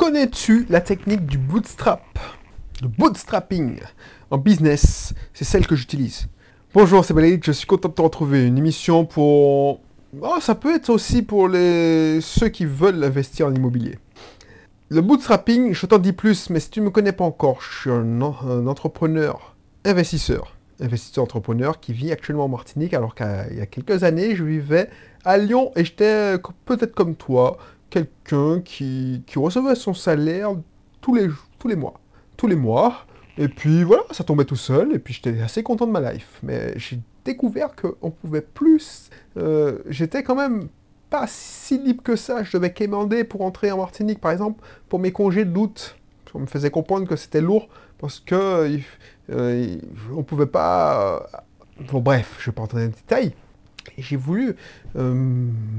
Connais-tu 0.00 0.64
la 0.70 0.80
technique 0.80 1.26
du 1.26 1.36
bootstrap? 1.36 2.00
Le 2.80 2.88
bootstrapping 2.88 3.80
en 4.30 4.38
business, 4.38 5.12
c'est 5.34 5.44
celle 5.44 5.66
que 5.66 5.76
j'utilise. 5.76 6.26
Bonjour, 6.72 7.04
c'est 7.04 7.12
Valérie, 7.12 7.38
je 7.44 7.52
suis 7.52 7.66
content 7.66 7.90
de 7.90 7.92
te 7.92 8.00
retrouver. 8.00 8.46
Une 8.46 8.56
émission 8.56 9.04
pour... 9.04 9.82
Oh, 10.22 10.36
ça 10.40 10.54
peut 10.54 10.74
être 10.74 10.88
aussi 10.88 11.20
pour 11.20 11.48
les... 11.48 12.18
ceux 12.22 12.48
qui 12.48 12.64
veulent 12.64 13.04
investir 13.04 13.48
en 13.48 13.54
immobilier. 13.54 13.98
Le 14.88 15.02
bootstrapping, 15.02 15.74
je 15.74 15.84
t'en 15.84 15.98
dis 15.98 16.14
plus, 16.14 16.48
mais 16.48 16.60
si 16.60 16.70
tu 16.70 16.80
ne 16.80 16.86
me 16.86 16.90
connais 16.90 17.12
pas 17.12 17.24
encore, 17.24 17.60
je 17.60 17.80
suis 17.80 17.90
un, 17.90 18.22
un 18.22 18.66
entrepreneur 18.66 19.54
investisseur. 19.84 20.56
Investisseur 20.80 21.24
entrepreneur 21.24 21.78
qui 21.78 21.92
vit 21.92 22.10
actuellement 22.10 22.46
en 22.46 22.48
Martinique, 22.48 22.94
alors 22.94 23.14
qu'il 23.14 23.26
y 23.54 23.60
a 23.60 23.66
quelques 23.66 24.02
années, 24.02 24.34
je 24.34 24.44
vivais 24.44 24.88
à 25.26 25.36
Lyon 25.36 25.72
et 25.76 25.84
j'étais 25.84 26.38
peut-être 26.64 26.94
comme 26.94 27.16
toi, 27.16 27.58
quelqu'un 27.90 28.60
qui, 28.60 29.22
recevait 29.36 29.74
son 29.74 29.94
salaire 29.94 30.50
tous 31.00 31.14
les, 31.14 31.28
tous 31.58 31.68
les 31.68 31.76
mois. 31.76 32.00
Tous 32.36 32.46
les 32.46 32.56
mois. 32.56 33.06
Et 33.36 33.48
puis 33.48 33.84
voilà, 33.84 34.02
ça 34.10 34.24
tombait 34.24 34.44
tout 34.44 34.56
seul. 34.56 34.94
Et 34.94 34.98
puis 34.98 35.14
j'étais 35.14 35.40
assez 35.40 35.62
content 35.62 35.86
de 35.86 35.92
ma 35.92 36.12
life. 36.12 36.40
Mais 36.42 36.72
j'ai 36.76 37.00
découvert 37.24 37.74
qu'on 37.74 38.10
pouvait 38.10 38.40
plus. 38.40 39.10
Euh, 39.36 39.78
j'étais 39.88 40.22
quand 40.22 40.34
même 40.34 40.68
pas 41.10 41.26
si 41.26 41.78
libre 41.78 42.02
que 42.02 42.16
ça. 42.16 42.42
Je 42.42 42.56
devais 42.56 42.72
quémander 42.72 43.24
pour 43.24 43.42
entrer 43.42 43.70
en 43.72 43.78
Martinique, 43.78 44.20
par 44.20 44.32
exemple, 44.32 44.62
pour 44.88 44.98
mes 44.98 45.12
congés 45.12 45.44
d'août. 45.44 45.96
On 46.32 46.40
me 46.40 46.46
faisait 46.46 46.70
comprendre 46.70 47.08
que 47.08 47.16
c'était 47.16 47.40
lourd 47.40 47.68
parce 47.98 48.20
que 48.20 48.80
euh, 49.30 49.78
on 50.14 50.22
pouvait 50.22 50.46
pas. 50.46 51.18
Euh, 51.80 51.84
bon, 51.90 52.00
bref, 52.00 52.36
je 52.38 52.44
ne 52.44 52.46
vais 52.46 52.54
pas 52.54 52.62
entrer 52.62 52.78
dans 52.78 52.84
les 52.84 52.92
détails. 52.92 53.34
Et 53.98 54.02
j'ai 54.02 54.16
voulu 54.16 54.56
euh, 54.96 55.14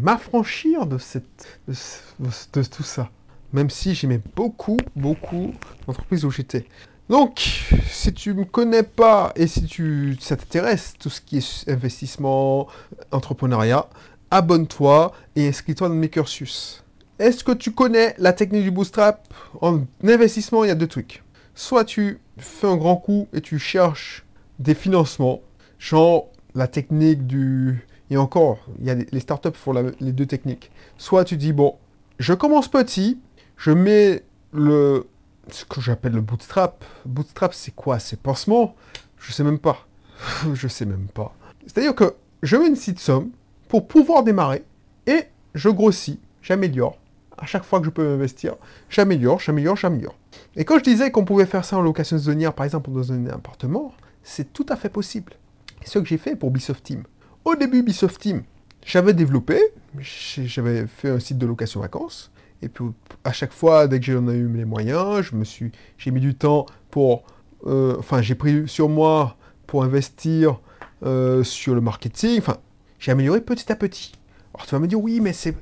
m'affranchir 0.01 0.85
de, 0.85 0.97
cette, 0.97 1.47
de, 1.67 2.63
tout 2.63 2.83
ça. 2.83 3.09
Même 3.53 3.69
si 3.69 3.95
j'aimais 3.95 4.21
beaucoup, 4.35 4.77
beaucoup 4.95 5.53
l'entreprise 5.87 6.25
où 6.25 6.31
j'étais. 6.31 6.65
Donc, 7.09 7.65
si 7.89 8.13
tu 8.13 8.33
me 8.33 8.45
connais 8.45 8.83
pas 8.83 9.33
et 9.35 9.47
si 9.47 9.65
tu, 9.65 10.17
ça 10.21 10.37
t'intéresse, 10.37 10.93
tout 10.97 11.09
ce 11.09 11.19
qui 11.19 11.39
est 11.39 11.69
investissement, 11.69 12.67
entrepreneuriat, 13.11 13.89
abonne-toi 14.29 15.11
et 15.35 15.47
inscris-toi 15.47 15.89
dans 15.89 15.95
mes 15.95 16.09
cursus. 16.09 16.83
Est-ce 17.19 17.43
que 17.43 17.51
tu 17.51 17.71
connais 17.71 18.15
la 18.17 18.33
technique 18.33 18.63
du 18.63 18.71
bootstrap? 18.71 19.31
En 19.61 19.81
investissement, 20.03 20.63
il 20.63 20.69
y 20.69 20.71
a 20.71 20.75
deux 20.75 20.87
trucs. 20.87 21.21
Soit 21.53 21.83
tu 21.83 22.19
fais 22.37 22.67
un 22.67 22.77
grand 22.77 22.95
coup 22.95 23.27
et 23.33 23.41
tu 23.41 23.59
cherches 23.59 24.25
des 24.59 24.73
financements, 24.73 25.41
genre 25.77 26.29
la 26.55 26.67
technique 26.67 27.27
du 27.27 27.85
et 28.11 28.17
encore, 28.17 28.59
il 28.79 28.85
y 28.85 28.89
a 28.91 28.95
les 28.95 29.19
startups 29.21 29.55
font 29.55 29.73
les 30.01 30.11
deux 30.11 30.25
techniques. 30.25 30.69
Soit 30.97 31.23
tu 31.23 31.37
dis, 31.37 31.53
bon, 31.53 31.77
je 32.19 32.33
commence 32.33 32.67
petit, 32.67 33.17
je 33.55 33.71
mets 33.71 34.23
le, 34.51 35.07
ce 35.49 35.63
que 35.63 35.79
j'appelle 35.79 36.11
le 36.11 36.21
bootstrap. 36.21 36.83
Bootstrap, 37.05 37.53
c'est 37.53 37.73
quoi? 37.73 37.99
C'est 37.99 38.19
pansement? 38.19 38.75
Je 39.17 39.31
sais 39.31 39.45
même 39.45 39.59
pas. 39.59 39.87
je 40.53 40.67
sais 40.67 40.85
même 40.85 41.07
pas. 41.07 41.33
C'est-à-dire 41.65 41.95
que 41.95 42.15
je 42.43 42.57
mets 42.57 42.67
une 42.67 42.73
petite 42.73 42.99
somme 42.99 43.31
pour 43.69 43.87
pouvoir 43.87 44.23
démarrer 44.23 44.65
et 45.07 45.23
je 45.55 45.69
grossis, 45.69 46.19
j'améliore. 46.41 46.97
À 47.37 47.45
chaque 47.45 47.63
fois 47.63 47.79
que 47.79 47.85
je 47.85 47.91
peux 47.91 48.05
investir, 48.05 48.55
j'améliore, 48.89 49.39
j'améliore, 49.39 49.77
j'améliore. 49.77 50.15
Et 50.57 50.65
quand 50.65 50.77
je 50.79 50.83
disais 50.83 51.11
qu'on 51.11 51.23
pouvait 51.23 51.45
faire 51.45 51.63
ça 51.63 51.77
en 51.77 51.81
location 51.81 52.17
saisonnière, 52.17 52.53
par 52.53 52.65
exemple, 52.65 52.91
dans 52.91 53.13
un 53.13 53.25
appartement, 53.27 53.93
c'est 54.21 54.51
tout 54.51 54.65
à 54.67 54.75
fait 54.75 54.89
possible. 54.89 55.31
C'est 55.81 55.91
ce 55.91 55.99
que 55.99 56.05
j'ai 56.05 56.17
fait 56.17 56.35
pour 56.35 56.51
Bisoft 56.51 56.83
Team. 56.83 57.03
Au 57.43 57.55
début, 57.55 57.79
Ubisoft 57.79 58.21
Team, 58.21 58.43
j'avais 58.85 59.13
développé, 59.13 59.59
j'avais 59.99 60.85
fait 60.85 61.09
un 61.09 61.19
site 61.19 61.39
de 61.39 61.47
location 61.47 61.79
vacances, 61.79 62.31
et 62.61 62.69
puis 62.69 62.85
à 63.23 63.31
chaque 63.31 63.51
fois, 63.51 63.87
dès 63.87 63.99
que 63.99 64.05
j'en 64.05 64.27
ai 64.27 64.35
eu 64.35 64.47
les 64.47 64.65
moyens, 64.65 65.21
je 65.21 65.35
me 65.35 65.43
suis, 65.43 65.71
j'ai 65.97 66.11
mis 66.11 66.19
du 66.19 66.35
temps 66.35 66.67
pour, 66.91 67.23
euh, 67.65 67.95
enfin, 67.97 68.21
j'ai 68.21 68.35
pris 68.35 68.67
sur 68.67 68.89
moi 68.89 69.37
pour 69.65 69.83
investir 69.83 70.59
euh, 71.03 71.43
sur 71.43 71.73
le 71.73 71.81
marketing, 71.81 72.37
enfin, 72.37 72.57
j'ai 72.99 73.11
amélioré 73.11 73.41
petit 73.41 73.71
à 73.71 73.75
petit. 73.75 74.11
Alors 74.53 74.67
tu 74.67 74.75
vas 74.75 74.79
me 74.79 74.87
dire, 74.87 75.01
oui, 75.01 75.19
mais 75.19 75.33
c'est, 75.33 75.55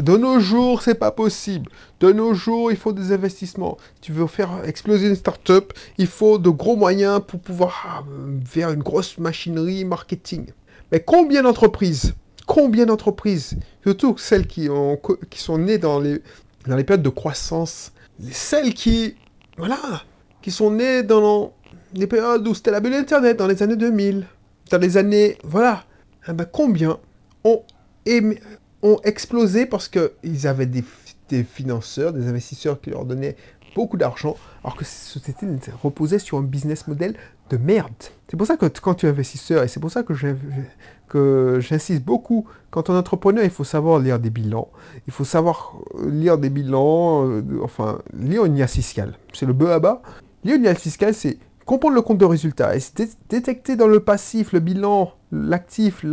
de 0.00 0.16
nos 0.16 0.38
jours, 0.38 0.82
c'est 0.82 0.94
pas 0.94 1.10
possible. 1.10 1.70
De 1.98 2.12
nos 2.12 2.34
jours, 2.34 2.70
il 2.70 2.76
faut 2.76 2.92
des 2.92 3.10
investissements. 3.10 3.78
Tu 4.00 4.12
veux 4.12 4.28
faire 4.28 4.64
exploser 4.64 5.08
une 5.08 5.16
start-up, 5.16 5.72
il 5.98 6.06
faut 6.06 6.38
de 6.38 6.50
gros 6.50 6.76
moyens 6.76 7.20
pour 7.26 7.40
pouvoir 7.40 8.04
faire 8.44 8.70
une 8.70 8.82
grosse 8.82 9.18
machinerie 9.18 9.84
marketing. 9.84 10.52
Mais 10.92 11.00
combien 11.00 11.42
d'entreprises, 11.42 12.14
combien 12.46 12.86
d'entreprises, 12.86 13.56
surtout 13.82 14.16
celles 14.18 14.46
qui, 14.46 14.68
ont, 14.68 15.00
qui 15.30 15.40
sont 15.40 15.58
nées 15.58 15.78
dans 15.78 15.98
les, 15.98 16.22
dans 16.66 16.76
les 16.76 16.84
périodes 16.84 17.02
de 17.02 17.08
croissance, 17.08 17.92
celles 18.30 18.74
qui, 18.74 19.16
voilà, 19.56 20.04
qui 20.42 20.50
sont 20.50 20.70
nées 20.70 21.02
dans 21.02 21.52
les 21.94 22.06
périodes 22.06 22.46
où 22.46 22.54
c'était 22.54 22.70
la 22.70 22.80
bulle 22.80 22.94
Internet, 22.94 23.36
dans 23.36 23.46
les 23.46 23.62
années 23.62 23.76
2000, 23.76 24.26
dans 24.70 24.78
les 24.78 24.96
années, 24.96 25.38
voilà, 25.44 25.84
eh 26.28 26.32
ben, 26.32 26.44
combien 26.44 26.98
ont, 27.44 27.62
ont 28.82 29.00
explosé 29.04 29.66
parce 29.66 29.88
qu'ils 29.88 30.46
avaient 30.46 30.66
des, 30.66 30.84
des 31.28 31.44
financeurs, 31.44 32.12
des 32.12 32.28
investisseurs 32.28 32.80
qui 32.80 32.90
leur 32.90 33.04
donnaient 33.04 33.36
beaucoup 33.76 33.98
d'argent, 33.98 34.36
alors 34.64 34.74
que 34.74 34.84
cette 34.84 35.08
société 35.20 35.46
reposait 35.82 36.18
sur 36.18 36.38
un 36.38 36.42
business 36.42 36.88
model 36.88 37.14
de 37.50 37.58
merde. 37.58 37.92
C'est 38.28 38.36
pour 38.36 38.46
ça 38.46 38.56
que 38.56 38.66
quand 38.66 38.94
tu 38.94 39.06
es 39.06 39.10
investisseur, 39.10 39.62
et 39.62 39.68
c'est 39.68 39.80
pour 39.80 39.92
ça 39.92 40.02
que 40.02 41.60
j'insiste 41.60 42.02
beaucoup, 42.02 42.46
quand 42.70 42.88
on 42.88 42.94
est 42.94 42.98
entrepreneur, 42.98 43.44
il 43.44 43.50
faut 43.50 43.64
savoir 43.64 44.00
lire 44.00 44.18
des 44.18 44.30
bilans, 44.30 44.68
il 45.06 45.12
faut 45.12 45.24
savoir 45.24 45.76
euh, 45.94 46.10
lire 46.10 46.38
des 46.38 46.50
bilans, 46.50 47.28
euh, 47.28 47.42
enfin, 47.62 48.00
lire 48.18 48.46
une 48.46 48.56
liasse 48.56 48.74
fiscale. 48.74 49.12
C'est 49.32 49.46
le 49.46 49.52
bas. 49.52 50.02
Lire 50.42 50.56
une 50.56 50.64
liasse 50.64 50.80
fiscale, 50.80 51.14
c'est 51.14 51.38
comprendre 51.66 51.94
le 51.94 52.02
compte 52.02 52.18
de 52.18 52.24
résultat, 52.24 52.76
et 52.76 52.80
détecter 53.28 53.76
dans 53.76 53.88
le 53.88 54.00
passif, 54.00 54.52
le 54.52 54.60
bilan, 54.60 55.12
l'actif, 55.32 56.04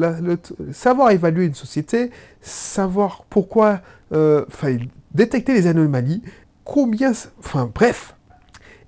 savoir 0.72 1.12
évaluer 1.12 1.46
une 1.46 1.54
société, 1.54 2.12
savoir 2.42 3.24
pourquoi, 3.30 3.80
euh, 4.12 4.44
enfin, 4.48 4.78
détecter 5.14 5.54
les 5.54 5.68
anomalies, 5.68 6.24
combien, 6.64 7.12
enfin, 7.40 7.72
bref, 7.74 8.16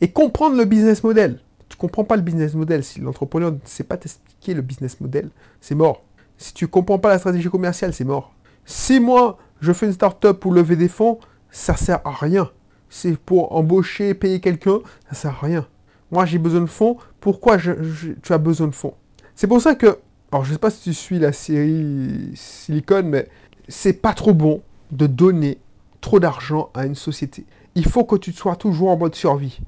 et 0.02 0.12
comprendre 0.12 0.58
le 0.58 0.66
business 0.66 1.04
model 1.04 1.40
tu 1.76 1.78
comprends 1.78 2.04
pas 2.04 2.16
le 2.16 2.22
business 2.22 2.54
model, 2.54 2.84
si 2.84 3.02
l'entrepreneur 3.02 3.52
ne 3.52 3.58
sait 3.66 3.84
pas 3.84 3.98
t'expliquer 3.98 4.54
le 4.54 4.62
business 4.62 5.02
model, 5.02 5.30
c'est 5.60 5.76
mort. 5.76 6.04
Si 6.38 6.54
tu 6.54 6.68
comprends 6.68 7.00
pas 7.00 7.10
la 7.10 7.20
stratégie 7.20 7.50
commerciale, 7.50 7.94
c'est 7.94 8.06
mort. 8.06 8.34
Si 8.66 9.00
moi, 9.00 9.38
je 9.60 9.74
fais 9.74 9.86
une 9.86 9.94
start-up 9.94 10.40
pour 10.40 10.54
lever 10.54 10.76
des 10.76 10.88
fonds, 10.88 11.20
ça 11.52 11.76
sert 11.76 12.00
à 12.06 12.12
rien. 12.12 12.50
C'est 12.90 13.18
pour 13.18 13.54
embaucher, 13.56 14.14
payer 14.14 14.40
quelqu'un, 14.40 14.80
ça 15.10 15.16
sert 15.16 15.32
à 15.32 15.46
rien. 15.46 15.68
Moi, 16.12 16.26
j'ai 16.26 16.38
besoin 16.38 16.62
de 16.62 16.68
fonds. 16.68 16.98
Pourquoi 17.20 17.58
tu 17.58 18.34
as 18.34 18.38
besoin 18.38 18.68
de 18.68 18.76
fonds? 18.76 18.94
C'est 19.36 19.48
pour 19.48 19.62
ça 19.62 19.76
que, 19.76 20.00
alors 20.32 20.46
je 20.46 20.54
sais 20.54 20.60
pas 20.60 20.70
si 20.70 20.82
tu 20.82 20.94
suis 20.94 21.20
la 21.20 21.34
série 21.34 22.32
Silicon, 22.36 23.04
mais 23.04 23.28
c'est 23.68 24.02
pas 24.02 24.14
trop 24.14 24.34
bon 24.34 24.62
de 24.92 25.08
donner 25.08 25.58
trop 26.00 26.22
d'argent 26.22 26.70
à 26.74 26.86
une 26.86 26.96
société. 26.96 27.46
Il 27.76 27.86
faut 27.86 28.06
que 28.06 28.16
tu 28.16 28.32
sois 28.32 28.56
toujours 28.56 28.90
en 28.90 28.98
mode 28.98 29.16
survie. 29.16 29.60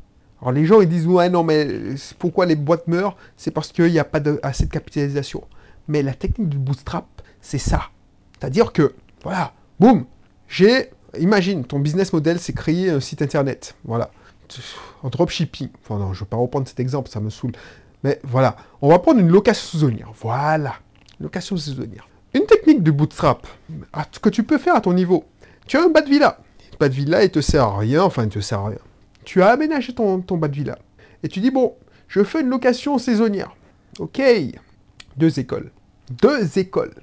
Alors 0.42 0.52
les 0.52 0.66
gens 0.66 0.82
ils 0.82 0.88
disent 0.88 1.08
ouais 1.08 1.30
non 1.30 1.44
mais 1.44 1.68
pourquoi 2.20 2.46
les 2.46 2.56
boîtes 2.56 2.88
meurent? 2.88 3.18
C'est 3.36 3.52
parce 3.52 3.72
qu'il 3.72 3.92
n'y 3.92 4.00
a 4.00 4.06
pas 4.06 4.22
assez 4.44 4.66
de 4.66 4.72
capitalisation. 4.72 5.44
Mais 5.88 6.02
la 6.02 6.14
technique 6.14 6.50
du 6.50 6.58
bootstrap, 6.58 7.06
c'est 7.42 7.58
ça. 7.58 7.84
C'est-à-dire 8.34 8.74
que, 8.74 8.94
voilà, 9.24 9.54
boum, 9.80 10.06
j'ai, 10.48 10.92
imagine, 11.20 11.64
ton 11.64 11.80
business 11.80 12.14
model, 12.14 12.40
c'est 12.40 12.54
créer 12.54 12.90
un 12.90 13.00
site 13.00 13.22
internet. 13.22 13.76
Voilà. 13.86 14.12
En 15.04 15.10
dropshipping. 15.10 15.70
Enfin 15.82 15.98
non, 15.98 16.14
je 16.14 16.20
ne 16.20 16.26
vais 16.26 16.30
pas 16.30 16.38
reprendre 16.38 16.68
cet 16.68 16.80
exemple, 16.80 17.10
ça 17.10 17.20
me 17.20 17.30
saoule. 17.30 17.54
Mais 18.04 18.20
voilà, 18.24 18.58
on 18.82 18.90
va 18.90 19.00
prendre 19.00 19.20
une 19.20 19.30
location 19.30 19.80
saisonnière. 19.80 20.12
Voilà, 20.22 20.76
location 21.20 21.58
saisonnière. 21.58 22.08
Une 22.34 22.46
technique 22.46 22.84
de 22.84 22.92
bootstrap 22.92 23.48
que 24.22 24.30
tu 24.30 24.44
peux 24.44 24.58
faire 24.58 24.76
à 24.76 24.82
ton 24.82 24.94
niveau. 24.94 25.26
Tu 25.66 25.78
as 25.78 25.84
un 25.84 25.90
bas 25.90 26.02
de 26.02 26.10
villa. 26.10 26.38
Bas 26.80 26.90
de 26.90 26.94
villa, 26.94 27.24
il 27.24 27.32
te 27.32 27.42
sert 27.42 27.64
à 27.64 27.78
rien, 27.78 28.04
enfin, 28.04 28.24
il 28.24 28.30
te 28.30 28.40
sert 28.40 28.60
à 28.60 28.70
rien 28.70 28.78
tu 29.28 29.42
as 29.42 29.50
aménagé 29.50 29.94
ton, 29.94 30.22
ton 30.22 30.38
bas 30.38 30.48
de 30.48 30.56
villa. 30.56 30.80
Et 31.22 31.28
tu 31.28 31.42
dis, 31.42 31.52
bon, 31.52 31.76
je 32.08 32.24
fais 32.24 32.40
une 32.40 32.48
location 32.48 32.98
saisonnière. 32.98 33.54
Ok, 34.00 34.22
deux 35.18 35.38
écoles. 35.38 35.72
Deux 36.10 36.58
écoles. 36.58 36.94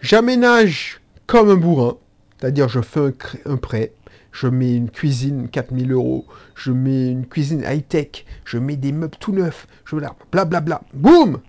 J'aménage 0.00 1.02
comme 1.26 1.50
un 1.50 1.56
bourrin, 1.56 1.98
c'est-à-dire 2.38 2.70
je 2.70 2.80
fais 2.80 3.12
un, 3.44 3.56
prêt, 3.58 3.92
je 4.32 4.46
mets 4.46 4.74
une 4.74 4.88
cuisine 4.88 5.48
4000 5.50 5.92
euros, 5.92 6.24
je 6.54 6.72
mets 6.72 7.10
une 7.10 7.26
cuisine 7.26 7.62
high-tech, 7.62 8.24
je 8.46 8.56
mets 8.56 8.76
des 8.76 8.92
meubles 8.92 9.18
tout 9.20 9.32
neufs, 9.32 9.66
je 9.84 9.96
blablabla. 9.96 10.44
Bla, 10.46 10.60
bla, 10.60 10.82
Boum 10.94 11.40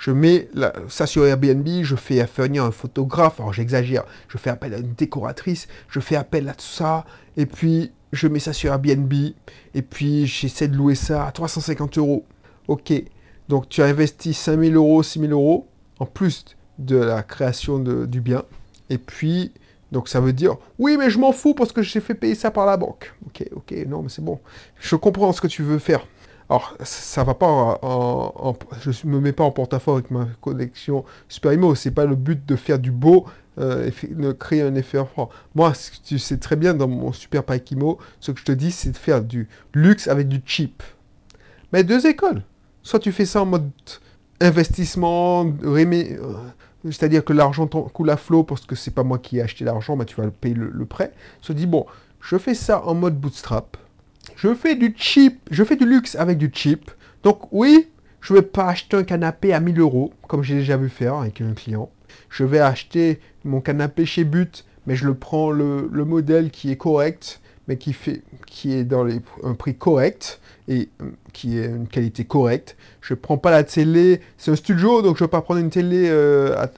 Je 0.00 0.12
mets 0.12 0.48
ça 0.88 1.06
sur 1.06 1.26
Airbnb, 1.26 1.68
je 1.82 1.94
fais 1.94 2.26
venir 2.38 2.64
un 2.64 2.70
photographe, 2.70 3.38
alors 3.38 3.52
j'exagère, 3.52 4.04
je 4.28 4.38
fais 4.38 4.48
appel 4.48 4.72
à 4.72 4.78
une 4.78 4.94
décoratrice, 4.94 5.68
je 5.90 6.00
fais 6.00 6.16
appel 6.16 6.48
à 6.48 6.54
tout 6.54 6.64
ça, 6.64 7.04
et 7.36 7.44
puis 7.44 7.92
je 8.10 8.26
mets 8.26 8.38
ça 8.38 8.54
sur 8.54 8.72
Airbnb, 8.72 9.12
et 9.12 9.82
puis 9.82 10.26
j'essaie 10.26 10.68
de 10.68 10.76
louer 10.76 10.94
ça 10.94 11.26
à 11.26 11.32
350 11.32 11.98
euros. 11.98 12.24
Ok, 12.66 12.94
donc 13.50 13.68
tu 13.68 13.82
as 13.82 13.84
investi 13.84 14.32
5000 14.32 14.74
euros, 14.74 15.02
6000 15.02 15.32
euros, 15.32 15.68
en 15.98 16.06
plus 16.06 16.46
de 16.78 16.96
la 16.96 17.22
création 17.22 17.78
du 17.78 18.22
bien, 18.22 18.44
et 18.88 18.96
puis 18.96 19.52
Donc 19.92 20.08
ça 20.08 20.20
veut 20.20 20.32
dire, 20.32 20.56
oui, 20.78 20.96
mais 20.96 21.10
je 21.10 21.18
m'en 21.18 21.32
fous 21.32 21.54
parce 21.54 21.72
que 21.72 21.82
j'ai 21.82 22.00
fait 22.00 22.14
payer 22.14 22.34
ça 22.34 22.50
par 22.50 22.66
la 22.66 22.76
banque. 22.76 23.12
Ok, 23.26 23.44
ok, 23.54 23.74
non, 23.88 24.02
mais 24.02 24.08
c'est 24.08 24.24
bon. 24.24 24.38
Je 24.78 24.96
comprends 24.96 25.32
ce 25.32 25.40
que 25.40 25.48
tu 25.48 25.62
veux 25.62 25.78
faire. 25.78 26.06
Alors, 26.50 26.76
ça 26.82 27.22
va 27.22 27.34
pas 27.34 27.46
en, 27.80 28.56
je 28.80 29.06
me 29.06 29.20
mets 29.20 29.30
pas 29.30 29.44
en 29.44 29.52
porte-à-faux 29.52 29.92
avec 29.92 30.10
ma 30.10 30.26
connexion 30.40 31.04
Super 31.28 31.52
Imo. 31.52 31.76
C'est 31.76 31.92
pas 31.92 32.06
le 32.06 32.16
but 32.16 32.44
de 32.44 32.56
faire 32.56 32.80
du 32.80 32.90
beau, 32.90 33.24
euh, 33.58 33.88
de 34.10 34.32
créer 34.32 34.62
un 34.62 34.74
effet 34.74 34.98
froid. 35.04 35.30
Moi, 35.54 35.72
tu 36.04 36.18
sais 36.18 36.38
très 36.38 36.56
bien 36.56 36.74
dans 36.74 36.88
mon 36.88 37.12
Super 37.12 37.44
Pack 37.44 37.70
Imo, 37.70 37.98
ce 38.18 38.32
que 38.32 38.40
je 38.40 38.44
te 38.44 38.50
dis, 38.50 38.72
c'est 38.72 38.90
de 38.90 38.96
faire 38.96 39.22
du 39.22 39.48
luxe 39.74 40.08
avec 40.08 40.26
du 40.26 40.42
cheap. 40.44 40.82
Mais 41.72 41.84
deux 41.84 42.04
écoles. 42.08 42.42
Soit 42.82 42.98
tu 42.98 43.12
fais 43.12 43.26
ça 43.26 43.42
en 43.42 43.46
mode 43.46 43.70
investissement, 44.40 45.46
euh, 45.62 46.34
c'est-à-dire 46.82 47.24
que 47.24 47.32
l'argent 47.32 47.68
coule 47.68 48.10
à 48.10 48.16
flot 48.16 48.42
parce 48.42 48.66
que 48.66 48.74
c'est 48.74 48.90
pas 48.90 49.04
moi 49.04 49.20
qui 49.20 49.38
ai 49.38 49.42
acheté 49.42 49.64
l'argent, 49.64 49.94
mais 49.94 50.04
tu 50.04 50.16
vas 50.20 50.28
payer 50.32 50.56
le, 50.56 50.68
le 50.68 50.84
prêt. 50.84 51.12
Se 51.42 51.52
dit 51.52 51.66
bon, 51.66 51.86
je 52.20 52.36
fais 52.38 52.54
ça 52.54 52.84
en 52.84 52.94
mode 52.94 53.20
bootstrap 53.20 53.76
je 54.36 54.54
fais 54.54 54.74
du 54.74 54.94
cheap, 54.96 55.40
je 55.50 55.64
fais 55.64 55.76
du 55.76 55.86
luxe 55.86 56.14
avec 56.14 56.38
du 56.38 56.50
cheap. 56.52 56.90
Donc 57.22 57.52
oui, 57.52 57.88
je 58.20 58.32
ne 58.32 58.38
vais 58.38 58.44
pas 58.44 58.66
acheter 58.66 58.96
un 58.96 59.04
canapé 59.04 59.52
à 59.52 59.60
1000 59.60 59.78
euros, 59.80 60.12
comme 60.28 60.42
j'ai 60.42 60.56
déjà 60.56 60.76
vu 60.76 60.88
faire 60.88 61.14
avec 61.16 61.40
un 61.40 61.54
client. 61.54 61.90
Je 62.28 62.44
vais 62.44 62.60
acheter 62.60 63.20
mon 63.44 63.60
canapé 63.60 64.06
chez 64.06 64.24
But, 64.24 64.64
mais 64.86 64.96
je 64.96 65.06
le 65.06 65.14
prends 65.14 65.50
le, 65.50 65.88
modèle 65.92 66.50
qui 66.50 66.70
est 66.70 66.76
correct, 66.76 67.40
mais 67.68 67.76
qui, 67.76 67.92
fait, 67.92 68.22
qui 68.46 68.72
est 68.72 68.84
dans 68.84 69.06
un 69.42 69.54
prix 69.54 69.76
correct 69.76 70.40
et 70.68 70.88
euh, 71.02 71.10
qui 71.32 71.58
est 71.58 71.66
une 71.66 71.86
qualité 71.86 72.24
correcte. 72.24 72.76
Je 73.00 73.14
ne 73.14 73.18
prends 73.18 73.38
pas 73.38 73.50
la 73.50 73.64
télé, 73.64 74.20
c'est 74.38 74.50
un 74.50 74.56
studio, 74.56 75.02
donc 75.02 75.16
je 75.16 75.22
ne 75.24 75.26
vais 75.28 75.30
pas 75.30 75.42
prendre 75.42 75.60
une 75.60 75.70
télé 75.70 76.08
euh, 76.08 76.56
à, 76.56 76.70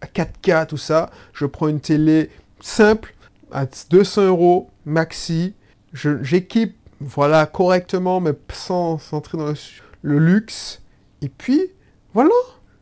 à 0.00 0.06
4K, 0.06 0.66
tout 0.66 0.76
ça. 0.76 1.10
Je 1.32 1.46
prends 1.46 1.68
une 1.68 1.80
télé 1.80 2.30
simple, 2.60 3.14
à 3.52 3.66
200 3.90 4.26
euros, 4.26 4.70
maxi. 4.84 5.54
J'équipe 5.92 6.76
voilà, 7.00 7.46
correctement, 7.46 8.20
mais 8.20 8.32
sans 8.52 9.00
entrer 9.12 9.38
dans 9.38 9.52
le, 10.02 10.18
luxe. 10.18 10.82
Et 11.22 11.28
puis, 11.28 11.60
voilà, 12.14 12.30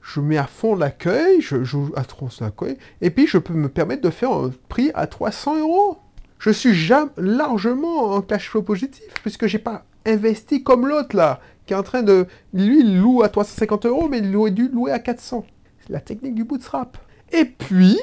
je 0.00 0.20
mets 0.20 0.38
à 0.38 0.46
fond 0.46 0.74
l'accueil, 0.74 1.40
je 1.40 1.64
joue 1.64 1.92
à 1.96 2.04
trop 2.04 2.28
l'accueil, 2.40 2.78
et 3.00 3.10
puis 3.10 3.26
je 3.26 3.38
peux 3.38 3.54
me 3.54 3.68
permettre 3.68 4.02
de 4.02 4.10
faire 4.10 4.32
un 4.32 4.50
prix 4.68 4.90
à 4.94 5.06
300 5.06 5.60
euros. 5.60 5.98
Je 6.38 6.50
suis 6.50 6.74
jamais, 6.74 7.10
largement 7.16 8.12
en 8.12 8.20
cash 8.20 8.50
flow 8.50 8.62
positif, 8.62 9.12
puisque 9.22 9.46
j'ai 9.46 9.58
pas 9.58 9.84
investi 10.06 10.62
comme 10.62 10.86
l'autre 10.86 11.16
là, 11.16 11.40
qui 11.66 11.72
est 11.72 11.76
en 11.76 11.82
train 11.82 12.02
de... 12.02 12.26
Lui, 12.52 12.80
il 12.80 13.00
loue 13.00 13.22
à 13.22 13.28
350 13.28 13.86
euros, 13.86 14.08
mais 14.08 14.18
il 14.18 14.36
aurait 14.36 14.50
dû 14.50 14.68
louer 14.68 14.92
à 14.92 14.98
400. 14.98 15.44
C'est 15.80 15.92
la 15.92 16.00
technique 16.00 16.34
du 16.34 16.44
bootstrap. 16.44 16.98
Et 17.32 17.44
puis, 17.44 17.98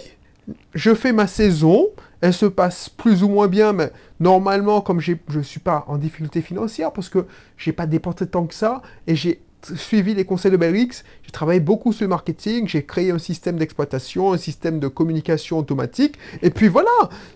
je 0.73 0.93
fais 0.93 1.13
ma 1.13 1.27
saison, 1.27 1.87
elle 2.23 2.33
se 2.33 2.45
passe 2.45 2.87
plus 2.87 3.21
ou 3.21 3.27
moins 3.27 3.49
bien, 3.49 3.73
mais 3.73 3.91
normalement, 4.21 4.79
comme 4.79 5.01
je 5.01 5.11
ne 5.35 5.41
suis 5.41 5.59
pas 5.59 5.83
en 5.89 5.97
difficulté 5.97 6.41
financière, 6.41 6.93
parce 6.93 7.09
que 7.09 7.25
je 7.57 7.69
n'ai 7.69 7.73
pas 7.73 7.85
dépensé 7.85 8.25
tant 8.27 8.45
que 8.45 8.53
ça, 8.53 8.81
et 9.07 9.15
j'ai 9.17 9.43
suivi 9.75 10.13
les 10.13 10.23
conseils 10.23 10.49
de 10.49 10.55
Belrix, 10.55 11.03
j'ai 11.23 11.31
travaillé 11.31 11.59
beaucoup 11.59 11.91
sur 11.91 12.05
le 12.05 12.07
marketing, 12.07 12.65
j'ai 12.65 12.85
créé 12.85 13.11
un 13.11 13.17
système 13.17 13.57
d'exploitation, 13.57 14.31
un 14.31 14.37
système 14.37 14.79
de 14.79 14.87
communication 14.87 15.57
automatique, 15.59 16.17
et 16.41 16.49
puis 16.49 16.69
voilà, 16.69 16.89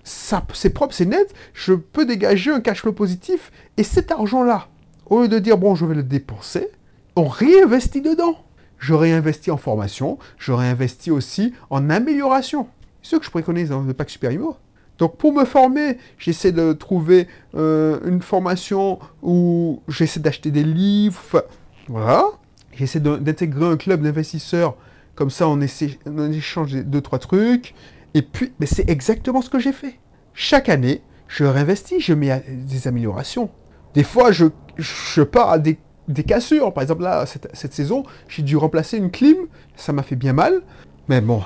c'est 0.06 0.70
propre, 0.70 0.94
c'est 0.94 1.06
net, 1.06 1.34
je 1.54 1.74
peux 1.74 2.06
dégager 2.06 2.52
un 2.52 2.62
cash 2.62 2.80
flow 2.80 2.94
positif, 2.94 3.52
et 3.76 3.84
cet 3.84 4.14
argent-là, 4.14 4.70
au 5.08 5.24
lieu 5.24 5.28
de 5.28 5.40
dire, 5.40 5.58
bon, 5.58 5.76
je 5.76 5.86
vais 5.86 5.96
le 5.96 6.04
dépenser, 6.04 6.70
on 7.18 7.28
réinvestit 7.28 8.02
dedans. 8.02 8.38
Je 8.80 8.94
réinvestis 8.94 9.52
en 9.52 9.58
formation, 9.58 10.18
je 10.38 10.54
réinvestis 10.54 11.12
aussi 11.12 11.52
en 11.72 11.90
amélioration 11.90 12.70
ce 13.02 13.16
que 13.16 13.26
je 13.26 13.32
préconise 13.32 13.70
dans 13.70 13.82
le 13.82 13.94
pack 13.94 14.10
Super 14.10 14.32
Donc 14.98 15.18
pour 15.18 15.34
me 15.34 15.46
former, 15.46 15.98
j'essaie 16.18 16.52
de 16.52 16.74
trouver 16.74 17.28
euh, 17.56 18.00
une 18.06 18.22
formation 18.22 19.00
où 19.22 19.82
j'essaie 19.88 20.20
d'acheter 20.20 20.52
des 20.52 20.64
livres, 20.64 21.44
voilà. 21.88 22.26
J'essaie 22.74 23.00
d'intégrer 23.00 23.66
un 23.66 23.78
club 23.78 24.04
d'investisseurs, 24.04 24.76
comme 25.16 25.30
ça 25.30 25.48
on, 25.48 25.62
essaie, 25.62 25.98
on 26.06 26.32
échange 26.32 26.74
deux, 26.76 27.02
trois 27.02 27.20
trucs. 27.20 27.74
Et 28.14 28.22
puis, 28.22 28.54
mais 28.60 28.66
c'est 28.66 28.90
exactement 28.90 29.42
ce 29.42 29.50
que 29.50 29.60
j'ai 29.60 29.72
fait. 29.72 30.00
Chaque 30.34 30.70
année, 30.70 31.02
je 31.28 31.44
réinvestis, 31.44 32.00
je 32.00 32.14
mets 32.14 32.44
des 32.50 32.88
améliorations. 32.88 33.50
Des 33.94 34.04
fois, 34.04 34.32
je, 34.32 34.46
je 34.78 35.22
pars 35.22 35.50
à 35.50 35.60
des, 35.60 35.78
cassures. 36.26 36.74
Par 36.74 36.84
exemple, 36.84 37.04
là, 37.04 37.26
cette, 37.26 37.50
cette 37.54 37.74
saison, 37.74 38.04
j'ai 38.28 38.44
dû 38.44 38.58
remplacer 38.58 38.98
une 38.98 39.12
clim, 39.12 39.38
ça 39.76 39.92
m'a 39.92 40.04
fait 40.04 40.16
bien 40.16 40.34
mal. 40.34 40.62
Mais 41.10 41.22
bon, 41.22 41.42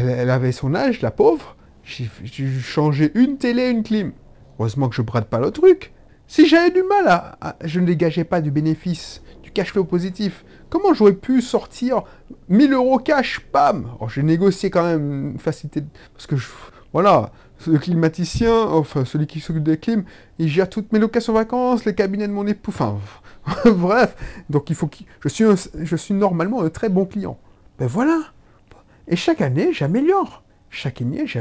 elle 0.00 0.30
avait 0.30 0.52
son 0.52 0.74
âge, 0.74 1.00
la 1.02 1.10
pauvre. 1.10 1.56
J'ai 1.90 2.50
changé 2.60 3.10
une 3.14 3.38
télé, 3.38 3.70
une 3.70 3.82
clim. 3.82 4.12
Heureusement 4.58 4.88
que 4.88 4.94
je 4.94 5.02
brade 5.02 5.26
pas 5.26 5.40
le 5.40 5.50
truc. 5.50 5.92
Si 6.26 6.46
j'avais 6.46 6.70
du 6.70 6.82
mal 6.82 7.06
à, 7.08 7.56
Je 7.64 7.80
ne 7.80 7.86
dégageais 7.86 8.24
pas 8.24 8.40
du 8.40 8.50
bénéfice, 8.50 9.22
du 9.42 9.50
cash 9.50 9.72
flow 9.72 9.84
positif. 9.84 10.44
Comment 10.68 10.94
j'aurais 10.94 11.14
pu 11.14 11.40
sortir 11.40 12.02
1000 12.48 12.72
euros 12.72 12.98
cash, 12.98 13.40
bam 13.52 13.88
J'ai 14.08 14.22
négocié 14.22 14.70
quand 14.70 14.84
même 14.84 15.32
une 15.32 15.38
facilité. 15.38 15.82
Parce 16.12 16.26
que, 16.26 16.36
je, 16.36 16.46
voilà, 16.92 17.32
le 17.66 17.78
climaticien, 17.78 18.54
enfin 18.54 19.04
celui 19.04 19.26
qui 19.26 19.40
s'occupe 19.40 19.64
des 19.64 19.78
clims, 19.78 20.04
il 20.38 20.48
gère 20.48 20.70
toutes 20.70 20.92
mes 20.92 20.98
locations 20.98 21.32
vacances, 21.32 21.84
les 21.84 21.94
cabinets 21.94 22.28
de 22.28 22.32
mon 22.32 22.46
époux, 22.46 22.70
enfin, 22.70 22.98
bref. 23.70 24.14
Donc 24.48 24.70
il 24.70 24.76
faut 24.76 24.86
que... 24.86 24.98
Je 25.26 25.56
je 25.82 25.96
suis 25.96 26.14
normalement 26.14 26.62
un 26.62 26.70
très 26.70 26.88
bon 26.88 27.04
client. 27.04 27.38
Ben 27.78 27.86
voilà 27.86 28.32
et 29.10 29.16
chaque 29.16 29.40
année, 29.40 29.72
j'améliore. 29.72 30.42
Chaque 30.70 31.02
année, 31.02 31.26
je, 31.26 31.40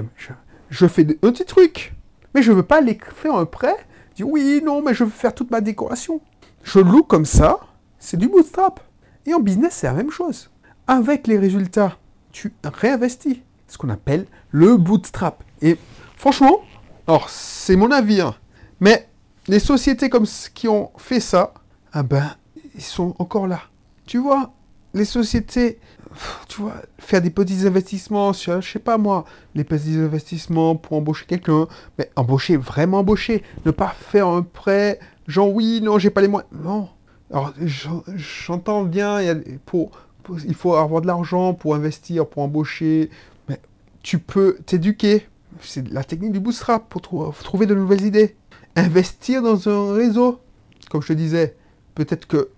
je, 0.70 0.88
fais 0.88 1.04
un 1.04 1.32
petit 1.32 1.46
truc. 1.46 1.94
Mais 2.34 2.42
je 2.42 2.52
ne 2.52 2.58
veux 2.58 2.64
pas 2.64 2.82
les 2.82 3.00
faire 3.16 3.36
un 3.36 3.46
prêt. 3.46 3.76
Dis 4.16 4.24
oui, 4.24 4.62
non, 4.64 4.82
mais 4.82 4.94
je 4.94 5.04
veux 5.04 5.10
faire 5.10 5.34
toute 5.34 5.52
ma 5.52 5.62
décoration. 5.62 6.20
Je 6.64 6.80
loue 6.80 7.04
comme 7.04 7.26
ça. 7.26 7.60
C'est 8.00 8.18
du 8.18 8.28
bootstrap. 8.28 8.80
Et 9.26 9.34
en 9.34 9.40
business, 9.40 9.76
c'est 9.76 9.88
la 9.88 9.94
même 9.94 10.12
chose. 10.12 10.50
Avec 10.88 11.28
les 11.28 11.38
résultats, 11.38 11.98
tu 12.32 12.54
réinvestis. 12.64 13.44
Ce 13.68 13.78
qu'on 13.78 13.90
appelle 13.90 14.26
le 14.50 14.78
bootstrap. 14.78 15.44
Et 15.62 15.78
franchement, 16.16 16.62
alors 17.08 17.30
c'est 17.30 17.76
mon 17.76 17.92
avis, 17.92 18.22
hein, 18.22 18.36
mais 18.80 19.08
les 19.48 19.60
sociétés 19.60 20.10
comme 20.10 20.26
qui 20.54 20.68
ont 20.68 20.92
fait 20.98 21.20
ça, 21.20 21.54
ah 21.92 22.04
ben, 22.04 22.36
ils 22.76 22.82
sont 22.82 23.16
encore 23.20 23.48
là. 23.48 23.62
Tu 24.06 24.18
vois, 24.18 24.54
les 24.94 25.06
sociétés 25.06 25.80
tu 26.48 26.62
vois, 26.62 26.76
faire 26.98 27.22
des 27.22 27.30
petits 27.30 27.66
investissements 27.66 28.34
sur, 28.34 28.62
je 28.62 28.72
sais 28.72 28.80
pas 28.80 28.98
moi, 28.98 29.26
les 29.56 29.64
petits 29.64 29.96
investissements 29.96 30.76
pour 30.76 30.98
embaucher 30.98 31.26
quelqu'un, 31.26 31.68
mais 31.98 32.10
embaucher, 32.16 32.58
vraiment 32.58 33.00
embaucher, 33.00 33.44
ne 33.66 33.72
pas 33.72 33.90
faire 33.90 34.28
un 34.28 34.42
prêt, 34.42 35.00
genre 35.28 35.54
oui, 35.54 35.82
non, 35.82 36.00
j'ai 36.00 36.10
pas 36.10 36.22
les 36.22 36.28
moyens, 36.28 36.52
non. 36.64 36.90
Alors, 37.32 37.54
j'entends 38.16 38.84
bien, 38.84 39.22
il, 39.22 39.60
faut 39.68 40.74
avoir 40.74 41.02
de 41.02 41.08
l'argent 41.08 41.54
pour 41.54 41.76
investir, 41.76 42.28
pour 42.28 42.42
embaucher, 42.42 43.12
mais 43.48 43.60
tu 44.02 44.18
peux 44.18 44.58
t'éduquer. 44.66 45.28
C'est 45.62 45.88
la 45.90 46.04
technique 46.04 46.32
du 46.32 46.40
bootstrap 46.40 46.90
pour 46.90 47.02
trouver 47.44 47.68
de 47.68 47.76
nouvelles 47.76 48.06
idées. 48.06 48.36
Investir 48.76 49.44
dans 49.44 49.70
un 49.70 49.94
réseau, 49.94 50.40
comme 50.90 51.02
je 51.02 51.10
te 51.10 51.14
disais, 51.14 51.56
peut-être 51.94 52.28
que 52.28 52.50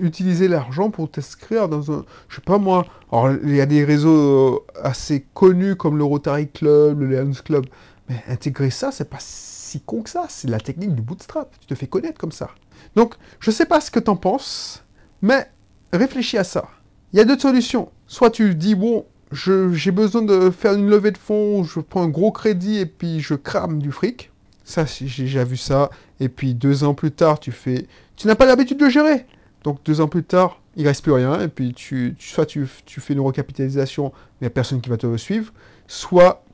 utiliser 0.00 0.48
l'argent 0.48 0.90
pour 0.90 1.10
t'inscrire 1.10 1.68
dans 1.68 1.92
un... 1.92 2.04
Je 2.28 2.36
sais 2.36 2.42
pas 2.42 2.58
moi. 2.58 2.86
Alors, 3.10 3.32
il 3.42 3.54
y 3.54 3.60
a 3.60 3.66
des 3.66 3.84
réseaux 3.84 4.54
euh, 4.54 4.58
assez 4.82 5.26
connus 5.34 5.76
comme 5.76 5.98
le 5.98 6.04
Rotary 6.04 6.48
Club, 6.48 7.00
le 7.00 7.06
Lions 7.06 7.32
Club. 7.44 7.66
Mais 8.08 8.22
intégrer 8.28 8.70
ça, 8.70 8.90
c'est 8.92 9.08
pas 9.08 9.18
si 9.20 9.80
con 9.80 10.02
que 10.02 10.10
ça. 10.10 10.26
C'est 10.28 10.48
la 10.48 10.60
technique 10.60 10.94
du 10.94 11.02
bootstrap. 11.02 11.54
Tu 11.60 11.66
te 11.66 11.74
fais 11.74 11.86
connaître 11.86 12.18
comme 12.18 12.32
ça. 12.32 12.50
Donc, 12.96 13.14
je 13.40 13.50
sais 13.50 13.66
pas 13.66 13.80
ce 13.80 13.90
que 13.90 14.00
t'en 14.00 14.16
penses, 14.16 14.84
mais 15.22 15.50
réfléchis 15.92 16.38
à 16.38 16.44
ça. 16.44 16.68
Il 17.12 17.18
y 17.18 17.20
a 17.20 17.24
deux 17.24 17.38
solutions. 17.38 17.90
Soit 18.06 18.30
tu 18.30 18.54
dis, 18.54 18.74
bon, 18.74 19.06
j'ai 19.32 19.90
besoin 19.90 20.22
de 20.22 20.50
faire 20.50 20.74
une 20.74 20.88
levée 20.88 21.10
de 21.10 21.18
fonds, 21.18 21.64
je 21.64 21.80
prends 21.80 22.02
un 22.02 22.08
gros 22.08 22.32
crédit 22.32 22.78
et 22.78 22.86
puis 22.86 23.20
je 23.20 23.34
crame 23.34 23.80
du 23.80 23.90
fric. 23.90 24.30
Ça, 24.64 24.84
j'ai 24.86 25.24
déjà 25.24 25.44
vu 25.44 25.56
ça. 25.56 25.90
Et 26.20 26.28
puis 26.28 26.54
deux 26.54 26.84
ans 26.84 26.94
plus 26.94 27.10
tard, 27.10 27.40
tu 27.40 27.52
fais... 27.52 27.86
Tu 28.16 28.26
n'as 28.26 28.34
pas 28.34 28.46
l'habitude 28.46 28.78
de 28.78 28.88
gérer. 28.88 29.26
Donc 29.64 29.82
deux 29.82 30.02
ans 30.02 30.08
plus 30.08 30.22
tard, 30.22 30.60
il 30.76 30.86
reste 30.86 31.02
plus 31.02 31.12
rien, 31.12 31.40
et 31.40 31.48
puis 31.48 31.72
tu, 31.72 32.14
soit 32.18 32.46
tu, 32.46 32.66
fais 32.66 33.14
une 33.14 33.20
recapitalisation, 33.20 34.04
mais 34.04 34.10
il 34.40 34.44
n'y 34.44 34.46
a 34.48 34.50
personne 34.50 34.80
qui 34.82 34.90
va 34.90 34.98
te 34.98 35.16
suivre, 35.16 35.52
soit 35.86 36.44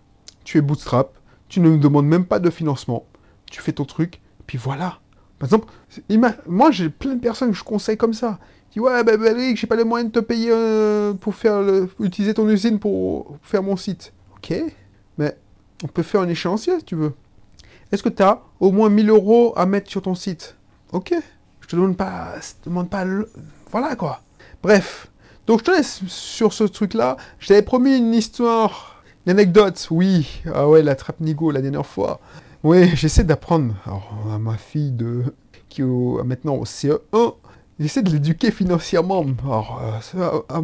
tu 0.45 0.59
es 0.59 0.61
bootstrap, 0.61 1.19
tu 1.49 1.61
ne 1.61 1.77
demandes 1.77 2.07
même 2.07 2.25
pas 2.25 2.39
de 2.39 2.49
financement, 2.51 3.05
tu 3.51 3.61
fais 3.61 3.73
ton 3.73 3.85
truc, 3.85 4.21
puis 4.47 4.59
voilà. 4.59 5.01
Par 5.41 5.49
exemple, 5.49 5.73
moi 6.47 6.71
j'ai 6.71 6.89
plein 6.89 7.15
de 7.15 7.21
personnes 7.21 7.51
que 7.51 7.57
je 7.57 7.65
conseille 7.65 7.97
comme 7.97 8.15
ça. 8.15 8.39
Ils 8.71 8.75
disent 8.75 8.83
ouais, 8.83 9.03
ben, 9.03 9.17
ben 9.17 9.57
j'ai 9.57 9.67
pas 9.67 9.75
les 9.75 9.85
moyens 9.85 10.13
de 10.13 10.21
te 10.21 10.25
payer 10.25 10.51
euh, 10.53 11.13
pour 11.15 11.35
faire 11.35 11.61
utiliser 11.99 12.35
ton 12.35 12.49
usine 12.49 12.79
pour 12.79 13.39
faire 13.43 13.63
mon 13.63 13.77
site. 13.77 14.13
Ok, 14.37 14.55
mais 15.19 15.37
on 15.83 15.89
peut 15.89 16.03
faire 16.05 16.21
un 16.21 16.29
échéancier 16.29 16.79
si 16.79 16.85
tu 16.85 16.95
veux. 16.95 17.15
Est-ce 17.91 18.05
que 18.05 18.09
tu 18.09 18.23
as 18.23 18.43
au 18.61 18.71
moins 18.71 18.89
1000 18.89 19.11
euros 19.11 19.53
à 19.57 19.67
mettre 19.67 19.91
sur 19.91 20.03
ton 20.03 20.15
site? 20.15 20.57
Ok, 20.93 21.15
te 21.71 21.77
demande 21.77 21.97
pas, 21.97 22.35
te 22.63 22.69
demande 22.69 22.91
pas, 22.91 23.05
voilà 23.71 23.97
quoi. 23.97 24.21
Bref, 24.63 25.09
donc 25.47 25.61
je 25.61 25.65
te 25.65 25.71
laisse 25.71 26.01
sur 26.07 26.53
ce 26.53 26.65
truc-là. 26.65 27.17
Je 27.39 27.49
t'avais 27.49 27.63
promis 27.63 27.97
une 27.97 28.13
histoire, 28.13 29.03
Anecdote, 29.27 29.87
oui. 29.91 30.43
Ah 30.53 30.69
ouais, 30.69 30.83
la 30.83 30.97
trappe 30.97 31.21
Nigo 31.21 31.53
la 31.53 31.61
dernière 31.63 31.87
fois. 31.87 32.21
Oui, 32.65 32.91
j'essaie 32.95 33.23
d'apprendre 33.25 33.75
à 34.33 34.39
ma 34.39 34.57
fille 34.57 34.91
de 34.91 35.23
qui 35.69 35.83
est 35.83 36.25
maintenant 36.25 36.57
au 36.57 36.65
CE1. 36.65 37.35
J'essaie 37.79 38.03
de 38.03 38.11
l'éduquer 38.11 38.51
financièrement 38.51 39.25
alors, 39.45 39.81
euh, 40.15 40.61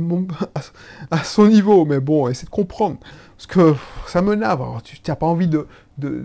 à, 1.11 1.25
son 1.25 1.47
niveau, 1.47 1.87
mais 1.87 2.01
bon, 2.01 2.29
essaie 2.29 2.45
de 2.45 2.51
comprendre. 2.51 2.99
Parce 3.37 3.47
que 3.47 3.75
ça 4.07 4.21
me 4.21 4.35
nave. 4.35 4.61
Alors, 4.61 4.83
tu 4.83 4.99
n'as 5.07 5.15
pas 5.15 5.27
envie 5.27 5.49
de, 5.49 5.67
de, 5.97 6.25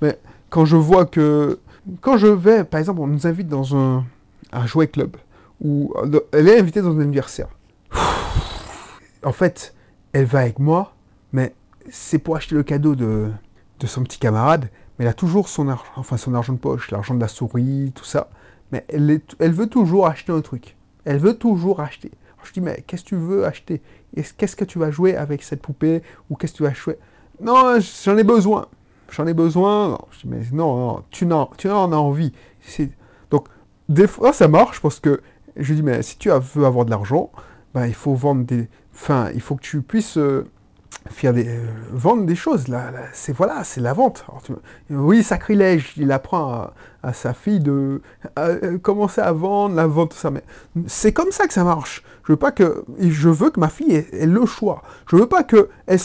mais 0.00 0.18
quand 0.48 0.64
je 0.64 0.76
vois 0.76 1.04
que. 1.06 1.58
Quand 2.00 2.16
je 2.16 2.26
vais, 2.26 2.64
par 2.64 2.80
exemple, 2.80 3.00
on 3.00 3.06
nous 3.06 3.26
invite 3.26 3.48
dans 3.48 3.76
un, 3.76 4.04
un 4.52 4.66
jouet 4.66 4.88
club, 4.88 5.16
où 5.60 5.92
elle 6.32 6.48
est 6.48 6.58
invitée 6.58 6.82
dans 6.82 6.96
un 6.96 7.00
anniversaire. 7.00 7.48
En 9.24 9.32
fait, 9.32 9.74
elle 10.12 10.24
va 10.24 10.40
avec 10.40 10.58
moi, 10.58 10.94
mais 11.32 11.54
c'est 11.90 12.18
pour 12.18 12.36
acheter 12.36 12.54
le 12.54 12.62
cadeau 12.62 12.94
de, 12.94 13.30
de 13.80 13.86
son 13.86 14.02
petit 14.02 14.18
camarade, 14.18 14.68
mais 14.98 15.04
elle 15.04 15.10
a 15.10 15.14
toujours 15.14 15.48
son 15.48 15.68
argent, 15.68 15.90
enfin 15.96 16.16
son 16.16 16.34
argent 16.34 16.52
de 16.52 16.58
poche, 16.58 16.90
l'argent 16.90 17.14
de 17.14 17.20
la 17.20 17.28
souris, 17.28 17.92
tout 17.94 18.04
ça. 18.04 18.30
Mais 18.70 18.84
elle, 18.88 19.20
elle 19.38 19.52
veut 19.52 19.68
toujours 19.68 20.06
acheter 20.06 20.32
un 20.32 20.40
truc. 20.40 20.76
Elle 21.04 21.18
veut 21.18 21.34
toujours 21.34 21.80
acheter. 21.80 22.10
je 22.44 22.52
dis, 22.52 22.60
mais 22.60 22.82
qu'est-ce 22.86 23.02
que 23.02 23.08
tu 23.08 23.16
veux 23.16 23.44
acheter? 23.44 23.82
Qu'est-ce 24.36 24.56
que 24.56 24.64
tu 24.64 24.78
vas 24.78 24.90
jouer 24.90 25.16
avec 25.16 25.42
cette 25.42 25.62
poupée? 25.62 26.02
Ou 26.30 26.36
qu'est-ce 26.36 26.52
que 26.52 26.58
tu 26.58 26.62
vas 26.62 26.72
jouer? 26.72 26.98
Non, 27.40 27.78
j'en 28.04 28.16
ai 28.16 28.24
besoin. 28.24 28.66
J'en 29.12 29.26
ai 29.26 29.34
besoin. 29.34 29.98
Je 30.10 30.20
dis, 30.20 30.28
mais 30.28 30.40
non, 30.52 31.04
tu, 31.10 31.30
en, 31.30 31.50
tu 31.58 31.68
en 31.68 31.92
as 31.92 31.96
envie. 31.96 32.32
Donc, 33.30 33.46
des 33.88 34.06
fois, 34.06 34.32
ça 34.32 34.48
marche 34.48 34.80
parce 34.80 35.00
que 35.00 35.20
je 35.56 35.74
dis, 35.74 35.82
mais 35.82 36.02
si 36.02 36.16
tu 36.16 36.30
veux 36.30 36.64
avoir 36.64 36.84
de 36.86 36.90
l'argent, 36.90 37.30
ben, 37.74 37.86
il 37.86 37.94
faut 37.94 38.14
vendre 38.14 38.44
des. 38.44 38.68
Enfin, 38.94 39.28
il 39.34 39.40
faut 39.40 39.54
que 39.56 39.62
tu 39.62 39.82
puisses. 39.82 40.16
Euh, 40.16 40.48
faire 41.10 41.32
des, 41.32 41.48
euh, 41.48 41.66
vendre 41.90 42.24
des 42.24 42.34
choses. 42.34 42.68
Là, 42.68 42.92
c'est 43.12 43.32
voilà, 43.32 43.64
c'est 43.64 43.80
la 43.80 43.92
vente. 43.92 44.24
oui, 44.90 45.22
sacrilège, 45.22 45.94
il 45.96 46.12
apprend 46.12 46.70
à, 47.02 47.12
sa 47.12 47.34
fille 47.34 47.60
de 47.60 48.00
commencer 48.82 49.20
à 49.20 49.32
vendre, 49.32 49.74
la 49.74 49.86
vente, 49.86 50.10
tout 50.10 50.16
ça. 50.16 50.30
Mais 50.30 50.42
c'est 50.86 51.12
comme 51.12 51.32
ça 51.32 51.46
que 51.46 51.52
ça 51.52 51.64
marche. 51.64 52.02
Je 52.24 52.32
veux 52.32 52.38
pas 52.38 52.52
que, 52.52 52.84
je 52.98 53.28
veux 53.28 53.50
que 53.50 53.60
ma 53.60 53.68
fille 53.68 53.94
ait, 53.94 54.26
le 54.26 54.46
choix. 54.46 54.82
Je 55.08 55.16
veux 55.16 55.26
pas 55.26 55.42
que 55.42 55.68
elle, 55.86 56.00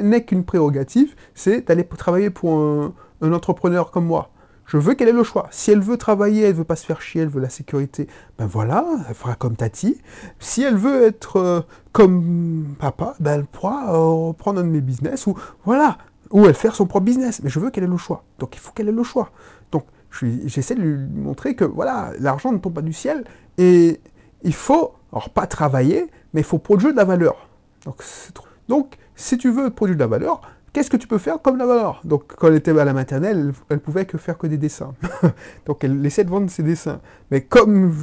n'ait 0.00 0.24
qu'une 0.24 0.44
prérogative, 0.44 1.14
c'est 1.34 1.68
d'aller 1.68 1.84
travailler 1.84 2.30
pour 2.30 2.92
un 3.20 3.32
entrepreneur 3.32 3.90
comme 3.90 4.06
moi. 4.06 4.30
Je 4.66 4.78
veux 4.78 4.94
qu'elle 4.94 5.08
ait 5.08 5.12
le 5.12 5.22
choix. 5.22 5.46
Si 5.52 5.70
elle 5.70 5.80
veut 5.80 5.96
travailler, 5.96 6.42
elle 6.42 6.54
veut 6.54 6.64
pas 6.64 6.76
se 6.76 6.84
faire 6.84 7.00
chier, 7.00 7.22
elle 7.22 7.28
veut 7.28 7.40
la 7.40 7.48
sécurité, 7.48 8.08
ben 8.36 8.46
voilà, 8.46 8.84
elle 9.08 9.14
fera 9.14 9.36
comme 9.36 9.54
Tati. 9.54 10.00
Si 10.40 10.62
elle 10.62 10.76
veut 10.76 11.04
être 11.04 11.36
euh, 11.36 11.60
comme 11.96 12.74
papa, 12.78 13.14
ben 13.20 13.40
elle 13.40 13.46
pourra 13.46 13.94
euh, 13.94 14.28
reprendre 14.28 14.60
un 14.60 14.64
de 14.64 14.68
mes 14.68 14.82
business 14.82 15.26
ou 15.26 15.34
voilà, 15.64 15.96
ou 16.30 16.44
elle 16.44 16.52
faire 16.52 16.74
son 16.74 16.84
propre 16.84 17.06
business. 17.06 17.40
Mais 17.42 17.48
je 17.48 17.58
veux 17.58 17.70
qu'elle 17.70 17.84
ait 17.84 17.86
le 17.86 17.96
choix. 17.96 18.22
Donc 18.38 18.54
il 18.54 18.58
faut 18.58 18.70
qu'elle 18.72 18.90
ait 18.90 18.92
le 18.92 19.02
choix. 19.02 19.30
Donc 19.72 19.86
j'essaie 20.10 20.74
de 20.74 20.82
lui 20.82 21.06
montrer 21.08 21.56
que 21.56 21.64
voilà, 21.64 22.10
l'argent 22.20 22.52
ne 22.52 22.58
tombe 22.58 22.74
pas 22.74 22.82
du 22.82 22.92
ciel 22.92 23.24
et 23.56 23.98
il 24.42 24.52
faut, 24.52 24.92
alors 25.10 25.30
pas 25.30 25.46
travailler, 25.46 26.10
mais 26.34 26.42
il 26.42 26.44
faut 26.44 26.58
produire 26.58 26.92
de 26.92 26.98
la 26.98 27.06
valeur. 27.06 27.48
Donc 28.68 28.98
si 29.14 29.38
tu 29.38 29.50
veux 29.50 29.70
produire 29.70 29.96
de 29.96 30.00
la 30.02 30.06
valeur, 30.06 30.42
qu'est-ce 30.76 30.90
que 30.90 30.98
tu 30.98 31.06
peux 31.06 31.16
faire 31.16 31.40
comme 31.40 31.56
la 31.56 31.64
valeur 31.64 32.02
Donc, 32.04 32.34
quand 32.36 32.48
elle 32.48 32.56
était 32.56 32.78
à 32.78 32.84
la 32.84 32.92
maternelle, 32.92 33.54
elle, 33.70 33.80
pouvait 33.80 34.04
que 34.04 34.18
faire 34.18 34.36
que 34.36 34.46
des 34.46 34.58
dessins. 34.58 34.92
Donc, 35.66 35.82
elle 35.82 36.04
essaie 36.04 36.22
de 36.22 36.28
vendre 36.28 36.50
ses 36.50 36.62
dessins. 36.62 37.00
Mais 37.30 37.40
comme, 37.40 37.94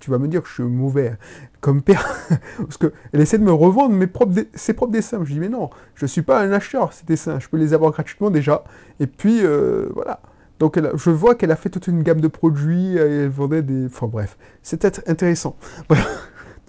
tu 0.00 0.10
vas 0.10 0.18
me 0.18 0.26
dire 0.26 0.42
que 0.42 0.48
je 0.48 0.54
suis 0.54 0.62
mauvais 0.64 1.10
hein, 1.10 1.16
comme 1.60 1.80
père, 1.80 2.04
parce 2.58 2.78
qu'elle 2.78 3.20
essaie 3.20 3.38
de 3.38 3.44
me 3.44 3.52
revendre 3.52 3.94
mes 3.94 4.08
propres 4.08 4.42
ses 4.56 4.72
propres 4.72 4.90
dessins. 4.90 5.20
Je 5.22 5.34
dis, 5.34 5.38
mais 5.38 5.48
non, 5.48 5.70
je 5.94 6.04
ne 6.04 6.08
suis 6.08 6.22
pas 6.22 6.40
un 6.40 6.50
acheteur, 6.50 6.92
ces 6.92 7.06
dessins. 7.06 7.38
Je 7.38 7.48
peux 7.48 7.58
les 7.58 7.74
avoir 7.74 7.92
gratuitement 7.92 8.30
déjà. 8.30 8.64
Et 8.98 9.06
puis, 9.06 9.44
euh, 9.44 9.88
voilà. 9.94 10.18
Donc, 10.58 10.80
je 10.96 11.10
vois 11.10 11.36
qu'elle 11.36 11.52
a 11.52 11.56
fait 11.56 11.70
toute 11.70 11.86
une 11.86 12.02
gamme 12.02 12.20
de 12.20 12.28
produits, 12.28 12.96
elle 12.96 13.28
vendait 13.28 13.62
des... 13.62 13.86
Enfin, 13.86 14.08
bref, 14.08 14.36
c'était 14.64 14.90
intéressant. 15.08 15.54
Voilà. 15.88 16.04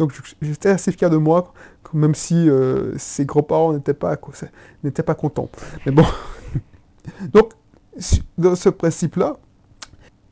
Donc 0.03 0.11
j'étais 0.41 0.67
assez 0.67 0.91
fier 0.91 1.09
de 1.09 1.15
moi, 1.15 1.53
même 1.93 2.13
si 2.13 2.49
euh, 2.49 2.91
ses 2.97 3.25
grands-parents 3.25 3.71
n'étaient 3.71 3.93
pas, 3.93 4.17
pas 4.17 5.15
contents. 5.15 5.49
Mais 5.85 5.93
bon. 5.93 6.03
Donc, 7.33 7.51
dans 8.37 8.55
ce 8.55 8.67
principe-là, 8.67 9.37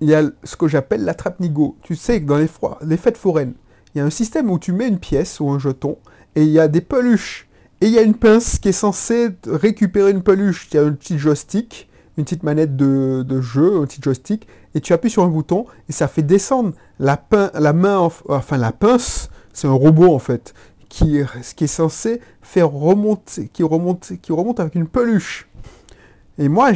il 0.02 0.10
y 0.10 0.16
a 0.16 0.24
ce 0.44 0.58
que 0.58 0.68
j'appelle 0.68 1.06
la 1.06 1.14
trappe 1.14 1.40
nigo. 1.40 1.78
Tu 1.84 1.96
sais 1.96 2.22
que 2.22 2.26
dans 2.26 2.38
les, 2.38 2.50
les 2.82 2.98
fêtes 2.98 3.18
foraines, 3.18 3.54
il 3.96 4.00
y 4.00 4.02
a 4.02 4.06
un 4.06 4.10
système 4.10 4.52
où 4.52 4.60
tu 4.60 4.74
mets 4.74 4.90
une 4.90 5.00
pièce 5.00 5.40
ou 5.40 5.50
un 5.50 5.60
jeton, 5.60 5.98
et 6.36 6.44
il 6.44 6.50
y 6.50 6.60
a 6.60 6.68
des 6.68 6.82
peluches. 6.82 7.48
Et 7.80 7.88
il 7.88 7.94
y 7.94 7.98
a 7.98 8.02
une 8.02 8.16
pince 8.16 8.60
qui 8.60 8.70
est 8.70 8.74
censée 8.74 9.30
récupérer 9.48 10.12
une 10.12 10.22
peluche. 10.22 10.68
Il 10.72 10.76
y 10.76 10.80
a 10.80 10.84
un 10.84 10.92
petit 10.92 11.18
joystick, 11.18 11.90
une 12.18 12.26
petite 12.26 12.44
manette 12.44 12.76
de, 12.76 13.42
jeu, 13.42 13.78
un 13.78 13.86
petit 13.86 14.02
joystick, 14.02 14.48
et 14.76 14.82
tu 14.82 14.92
appuies 14.92 15.10
sur 15.10 15.24
un 15.24 15.30
bouton, 15.30 15.66
et 15.88 15.94
ça 15.94 16.10
fait 16.10 16.24
descendre 16.24 16.74
la, 17.00 17.24
la 17.54 17.72
main, 17.72 18.10
enfin 18.28 18.58
la 18.58 18.74
pince 18.74 19.30
c'est 19.54 19.68
un 19.68 19.74
robot 19.74 20.14
en 20.14 20.20
fait, 20.20 20.54
qui, 20.90 21.22
qui 21.56 21.64
est 21.64 21.68
censé 21.68 22.22
faire 22.42 22.70
remonter, 22.70 23.48
qui 23.48 23.64
remonte, 23.64 24.14
qui 24.22 24.32
remonte 24.32 24.60
avec 24.60 24.76
une 24.76 24.88
peluche. 24.88 25.48
Et 26.38 26.50
moi, 26.50 26.72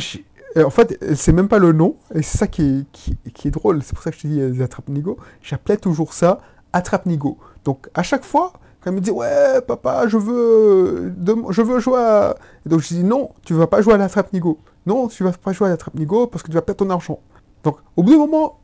en 0.57 0.69
fait, 0.69 0.97
c'est 1.15 1.33
même 1.33 1.47
pas 1.47 1.59
le 1.59 1.73
nom, 1.73 1.95
et 2.13 2.21
c'est 2.21 2.37
ça 2.37 2.47
qui 2.47 2.85
est, 2.95 3.31
qui, 3.33 3.47
est 3.47 3.51
drôle, 3.51 3.83
c'est 3.83 3.93
pour 3.93 4.03
ça 4.03 4.11
que 4.11 4.17
je 4.17 4.21
te 4.21 4.27
dis 4.27 4.39
euh, 4.39 4.63
Attrape-Nigo, 4.63 5.17
j'appelais 5.41 5.77
toujours 5.77 6.13
ça 6.13 6.39
Attrape-Nigo. 6.73 7.37
Donc 7.65 7.89
à 7.93 8.03
chaque 8.03 8.23
fois, 8.23 8.53
quand 8.85 8.91
il 8.91 8.95
me 8.95 9.01
dit 9.01 9.09
ouais 9.09 9.61
papa 9.67 10.07
je 10.07 10.15
veux 10.15 11.11
je 11.49 11.61
veux 11.63 11.79
jouer 11.79 11.99
à... 11.99 12.35
donc 12.67 12.81
je 12.81 12.89
dis 12.89 13.03
non 13.03 13.31
tu 13.43 13.55
vas 13.55 13.65
pas 13.65 13.81
jouer 13.81 13.95
à 13.95 13.97
l'attrape-nigo 13.97 14.59
non 14.85 15.07
tu 15.07 15.23
vas 15.23 15.31
pas 15.31 15.53
jouer 15.53 15.67
à 15.67 15.71
l'attrape-nigo 15.71 16.27
parce 16.27 16.43
que 16.43 16.49
tu 16.49 16.53
vas 16.53 16.61
perdre 16.61 16.85
ton 16.85 16.91
argent 16.91 17.19
donc 17.63 17.77
au 17.95 18.03
bout 18.03 18.11
d'un 18.11 18.19
moment 18.19 18.59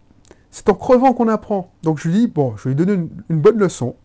c'est 0.51 0.70
en 0.70 0.75
crevant 0.75 1.13
qu'on 1.13 1.27
apprend. 1.27 1.72
Donc 1.84 2.00
je 2.00 2.10
lui 2.10 2.17
dis, 2.17 2.27
bon, 2.27 2.53
je 2.58 2.63
vais 2.63 2.75
lui 2.75 2.86
donner 2.86 3.08
une, 3.29 3.39
bonne 3.39 3.58
leçon. 3.58 3.96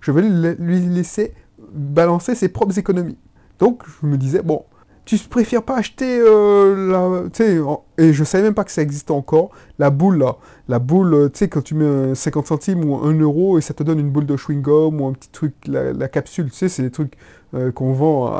Je 0.00 0.10
vais 0.10 0.22
lui 0.22 0.80
laisser 0.80 1.34
balancer 1.72 2.34
ses 2.34 2.48
propres 2.48 2.78
économies. 2.78 3.18
Donc 3.58 3.82
je 4.00 4.06
me 4.06 4.16
disais, 4.16 4.42
bon, 4.42 4.64
tu 5.08 5.16
préfères 5.16 5.62
pas 5.62 5.76
acheter 5.76 6.20
euh, 6.20 6.92
la... 6.92 7.72
Et 7.96 8.12
je 8.12 8.24
savais 8.24 8.44
même 8.44 8.54
pas 8.54 8.64
que 8.64 8.70
ça 8.70 8.82
existait 8.82 9.12
encore, 9.12 9.50
la 9.78 9.88
boule 9.88 10.18
là. 10.18 10.36
La 10.68 10.78
boule, 10.78 11.14
euh, 11.14 11.28
tu 11.30 11.38
sais, 11.38 11.48
quand 11.48 11.62
tu 11.62 11.74
mets 11.74 12.14
50 12.14 12.46
centimes 12.46 12.84
ou 12.84 12.96
1 12.96 13.14
euro 13.20 13.56
et 13.56 13.62
ça 13.62 13.72
te 13.72 13.82
donne 13.82 13.98
une 14.00 14.10
boule 14.10 14.26
de 14.26 14.36
chewing-gum 14.36 15.00
ou 15.00 15.06
un 15.06 15.12
petit 15.12 15.30
truc, 15.30 15.54
la, 15.66 16.08
capsule, 16.08 16.50
tu 16.50 16.56
sais, 16.56 16.68
c'est 16.68 16.82
des 16.82 16.90
trucs 16.90 17.14
euh, 17.54 17.72
qu'on 17.72 17.92
vend 17.94 18.38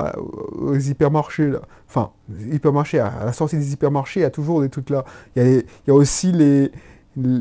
aux 0.58 0.74
hypermarchés 0.74 1.48
là. 1.48 1.60
Enfin, 1.88 2.10
hypermarchés, 2.52 2.98
à, 2.98 3.24
la 3.24 3.32
sortie 3.32 3.56
des 3.56 3.72
hypermarchés, 3.72 4.20
il 4.20 4.24
y 4.24 4.26
a 4.26 4.30
toujours 4.30 4.60
des 4.60 4.68
trucs 4.68 4.90
là. 4.90 5.06
Il 5.36 5.64
y 5.86 5.90
a 5.90 5.94
aussi 5.94 6.32
les 6.32 6.70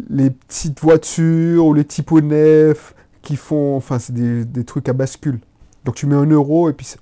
les 0.10 0.29
petites 0.29 0.79
voitures 0.81 1.65
ou 1.65 1.74
les 1.74 1.86
typos 1.86 2.22
nefs 2.22 2.96
qui 3.22 3.36
font, 3.36 3.75
enfin 3.75 4.00
c'est 4.00 4.13
des, 4.13 4.63
trucs 4.63 4.89
à 4.89 4.93
bascule. 4.93 5.39
Donc 5.86 5.96
tu 5.96 6.05
mets 6.05 6.15
un 6.15 6.25
euro 6.25 6.69
et 6.69 6.74
puis 6.74 6.96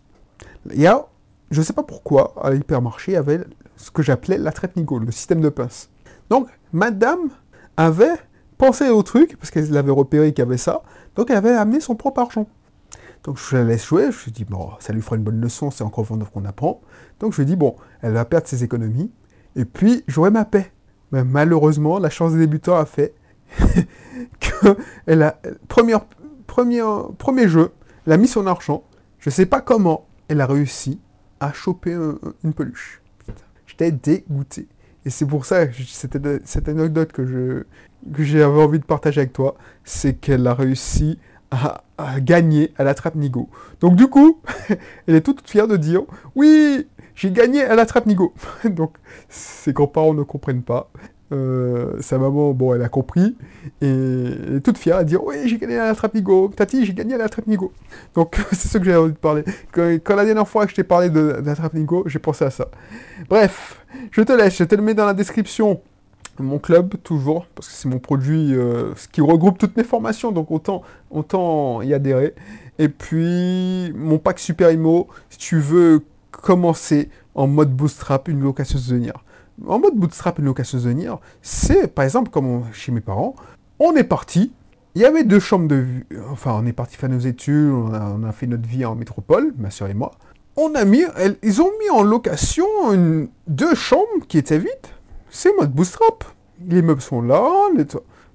il 0.72 0.82
y 0.82 0.88
a, 0.88 1.06
je 1.52 1.62
sais 1.62 1.74
pas 1.74 1.84
pourquoi, 1.84 2.34
à 2.42 2.52
l'hypermarché, 2.52 3.12
il 3.12 3.16
y 3.16 3.18
avait 3.18 3.42
ce 3.76 3.92
que 3.92 4.02
j'appelais 4.02 4.38
la 4.38 4.52
traite 4.52 4.76
Nigo, 4.76 5.00
le 5.00 5.12
système 5.12 5.42
de 5.42 5.50
pince. 5.50 5.90
Donc 6.30 6.48
madame 6.74 7.30
avait 7.78 8.16
pensé 8.58 8.90
au 8.90 9.04
truc, 9.04 9.38
parce 9.38 9.52
qu'elle 9.52 9.76
avait 9.78 9.92
repéré 9.92 10.34
qu'il 10.34 10.44
y 10.44 10.48
avait 10.48 10.58
ça, 10.58 10.82
donc 11.16 11.30
elle 11.30 11.38
avait 11.38 11.52
amené 11.52 11.80
son 11.80 11.96
propre 11.96 12.22
argent. 12.22 12.48
Donc 13.24 13.38
je 13.40 13.58
la 13.58 13.64
laisse 13.64 13.86
jouer, 13.86 14.12
je 14.12 14.18
suis 14.18 14.32
dit, 14.32 14.46
bon, 14.46 14.70
ça 14.80 14.94
lui 14.94 15.02
fera 15.02 15.16
une 15.16 15.24
bonne 15.24 15.42
leçon, 15.42 15.72
c'est 15.72 15.84
encore 15.84 16.08
qu'on 16.08 16.46
apprend. 16.46 16.82
Donc 17.20 17.34
je 17.34 17.42
lui 17.42 17.46
dit, 17.46 17.56
bon, 17.56 17.76
elle 18.02 18.14
va 18.14 18.24
perdre 18.24 18.48
ses 18.48 18.64
économies, 18.64 19.12
et 19.56 19.66
puis 19.66 20.04
j'aurai 20.08 20.30
ma 20.30 20.46
paix. 20.46 20.72
Mais 21.12 21.24
malheureusement, 21.24 22.00
la 22.00 22.10
chance 22.10 22.34
des 22.34 22.40
débutants 22.40 22.76
a 22.76 22.86
fait 22.86 23.14
que 24.40 24.78
elle 25.06 25.24
a, 25.24 25.40
première, 25.68 26.02
premier 26.48 27.48
jeu, 27.48 27.72
elle 28.06 28.14
a 28.14 28.18
mis 28.18 28.28
son 28.28 28.48
argent. 28.48 28.84
Je 29.20 29.30
sais 29.30 29.46
pas 29.46 29.62
comment 29.62 30.08
elle 30.28 30.42
a 30.42 30.46
réussi 30.46 31.00
à 31.40 31.54
choper 31.54 31.98
une 32.44 32.54
peluche. 32.54 33.02
J'étais 33.66 33.92
dégoûté. 33.92 34.68
Et 35.06 35.10
c'est 35.10 35.26
pour 35.26 35.46
ça, 35.46 35.72
c'était 35.72 36.40
cette 36.46 36.68
anecdote 36.68 37.12
que 37.12 37.26
je 37.26 37.64
que 38.14 38.24
j'avais 38.24 38.46
envie 38.46 38.80
de 38.80 38.86
partager 38.86 39.22
avec 39.22 39.34
toi, 39.34 39.56
c'est 39.84 40.14
qu'elle 40.14 40.46
a 40.48 40.54
réussi 40.54 41.18
à, 41.52 41.84
à, 41.98 42.20
gagner 42.20 42.72
à 42.78 42.84
la 42.84 42.94
trappe 42.94 43.16
Nigo. 43.16 43.50
Donc 43.82 43.96
du 43.96 44.08
coup, 44.08 44.42
elle 45.08 45.16
est 45.16 45.22
toute 45.22 45.48
fière 45.50 45.68
de 45.68 45.78
dire, 45.78 46.02
oui, 46.36 46.88
j'ai 47.16 47.32
gagné 47.32 47.64
à 47.64 47.76
la 47.76 47.86
trappe 47.86 48.06
Nigo. 48.06 48.34
Donc, 48.66 48.96
ses 49.30 49.74
grands-parents 49.74 50.14
ne 50.14 50.24
comprennent 50.24 50.64
pas. 50.64 50.92
Euh, 51.32 52.00
sa 52.02 52.20
maman, 52.20 52.52
bon, 52.52 52.76
elle 52.76 52.84
a 52.84 52.90
compris. 52.90 53.36
Et 53.82 53.88
elle 53.88 54.56
est 54.58 54.62
toute 54.62 54.78
fière 54.78 54.98
à 54.98 55.04
dire 55.04 55.24
Oui, 55.24 55.36
j'ai 55.46 55.58
gagné 55.58 55.78
à 55.78 55.86
la 55.86 55.96
trappe 55.96 56.14
Nigo. 56.14 56.50
Tati, 56.56 56.86
j'ai 56.86 56.94
gagné 56.94 57.16
à 57.16 57.18
la 57.18 57.30
trappe 57.30 57.48
Nigo. 57.48 57.72
Donc, 58.16 58.36
c'est 58.52 58.68
ce 58.68 58.78
que 58.78 58.86
j'ai 58.86 58.96
envie 58.96 59.14
de 59.14 59.18
parler. 59.18 59.44
Quand, 59.72 60.16
la 60.16 60.26
dernière 60.26 60.48
fois 60.48 60.66
que 60.66 60.72
je 60.72 60.76
t'ai 60.76 60.84
parlé 60.84 61.10
de, 61.10 61.42
la 61.44 61.56
trappe 61.56 61.74
Nigo, 61.74 62.04
j'ai 62.06 62.20
pensé 62.20 62.46
à 62.46 62.52
ça. 62.52 62.68
Bref, 63.30 63.86
je 64.12 64.22
te 64.22 64.34
laisse. 64.34 64.58
Je 64.58 64.64
te 64.66 64.76
le 64.76 64.82
mets 64.82 64.94
dans 64.94 65.06
la 65.06 65.14
description 65.14 65.82
mon 66.38 66.60
club, 66.60 66.96
toujours, 67.02 67.48
parce 67.56 67.70
que 67.70 67.74
c'est 67.74 67.88
mon 67.88 68.00
produit 68.00 68.54
euh, 68.54 68.94
qui 69.14 69.22
regroupe 69.22 69.58
toutes 69.58 69.78
mes 69.78 69.86
formations, 69.86 70.34
donc 70.34 70.52
autant, 70.52 70.82
autant 71.10 71.82
y 71.82 71.94
adhérer. 71.94 72.36
Et 72.78 72.90
puis, 72.90 73.94
mon 73.96 74.18
pack 74.18 74.40
Super 74.40 74.72
Imo, 74.72 75.08
si 75.30 75.38
tu 75.38 75.60
veux 75.60 76.04
commencer 76.42 77.10
en 77.34 77.48
mode 77.48 77.76
bootstrap, 77.76 78.28
une 78.28 78.42
location 78.42 78.78
saisonnière. 78.78 79.24
En 79.68 79.80
mode 79.80 79.96
bootstrap, 79.96 80.40
une 80.40 80.46
location 80.46 80.78
saisonnière, 80.78 81.20
c'est, 81.42 81.88
par 81.88 82.06
exemple, 82.06 82.30
comme 82.30 82.64
chez 82.74 82.92
mes 82.92 83.02
parents, 83.02 83.36
on 83.80 83.96
est 83.96 84.04
parti, 84.04 84.52
il 84.96 85.02
y 85.02 85.06
avait 85.06 85.24
deux 85.24 85.40
chambres 85.40 85.68
de 85.68 85.76
vue, 85.76 86.08
enfin, 86.32 86.58
on 86.62 86.66
est 86.66 86.74
parti 86.74 86.96
faire 86.96 87.10
nos 87.10 87.20
études, 87.20 87.72
on 87.72 88.24
a, 88.24 88.32
fait 88.32 88.48
notre 88.48 88.68
vie 88.68 88.86
en 88.86 88.96
métropole, 88.96 89.54
ma 89.58 89.70
soeur 89.70 89.90
et 89.90 89.94
moi. 89.94 90.12
On 90.56 90.74
a 90.74 90.86
mis, 90.86 91.04
ils 91.44 91.62
ont 91.62 91.72
mis 91.80 91.90
en 91.90 92.02
location 92.02 92.66
deux 93.48 93.76
chambres 93.76 94.26
qui 94.30 94.38
étaient 94.38 94.58
vides, 94.58 94.70
c'est 95.30 95.54
mode 95.58 95.74
bootstrap. 95.74 96.24
Les 96.66 96.82
meubles 96.82 97.02
sont 97.02 97.22
là, 97.22 97.44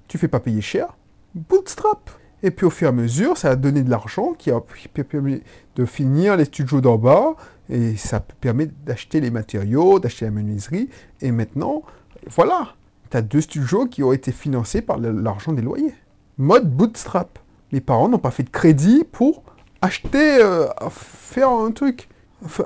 tu 0.07 0.19
fais 0.19 0.27
pas 0.27 0.39
payer 0.39 0.61
cher. 0.61 0.95
Bootstrap. 1.33 2.11
Et 2.43 2.51
puis 2.51 2.65
au 2.65 2.69
fur 2.69 2.87
et 2.87 2.89
à 2.89 2.91
mesure, 2.91 3.37
ça 3.37 3.51
a 3.51 3.55
donné 3.55 3.83
de 3.83 3.89
l'argent 3.89 4.33
qui 4.33 4.51
a 4.51 4.59
permis 5.03 5.41
de 5.75 5.85
finir 5.85 6.37
les 6.37 6.45
studios 6.45 6.81
d'en 6.81 6.97
bas. 6.97 7.35
Et 7.69 7.95
ça 7.95 8.19
permet 8.19 8.69
d'acheter 8.85 9.21
les 9.21 9.31
matériaux, 9.31 9.99
d'acheter 9.99 10.25
la 10.25 10.31
menuiserie. 10.31 10.89
Et 11.21 11.31
maintenant, 11.31 11.83
voilà, 12.29 12.75
tu 13.09 13.17
as 13.17 13.21
deux 13.21 13.41
studios 13.41 13.85
qui 13.85 14.03
ont 14.03 14.11
été 14.11 14.31
financés 14.31 14.81
par 14.81 14.97
l'argent 14.97 15.53
des 15.53 15.61
loyers. 15.61 15.93
Mode 16.37 16.69
bootstrap. 16.69 17.39
Les 17.71 17.81
parents 17.81 18.09
n'ont 18.09 18.17
pas 18.17 18.31
fait 18.31 18.43
de 18.43 18.49
crédit 18.49 19.05
pour 19.09 19.43
acheter, 19.81 20.41
euh, 20.41 20.67
faire 20.89 21.49
un 21.49 21.71
truc, 21.71 22.09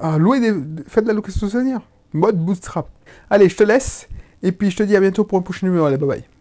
à 0.01 0.17
louer 0.17 0.39
faire 0.87 1.03
de 1.03 1.07
la 1.07 1.13
location 1.13 1.47
saisonnière. 1.47 1.81
Mode 2.13 2.43
bootstrap. 2.43 2.89
Allez, 3.29 3.49
je 3.49 3.57
te 3.57 3.63
laisse. 3.63 4.07
Et 4.41 4.51
puis 4.51 4.71
je 4.71 4.77
te 4.77 4.83
dis 4.83 4.95
à 4.95 4.99
bientôt 4.99 5.23
pour 5.23 5.37
un 5.37 5.41
prochain 5.41 5.67
numéro. 5.67 5.85
Allez, 5.85 5.97
bye 5.97 6.07
bye. 6.07 6.34